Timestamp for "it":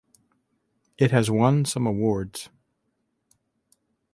0.97-1.11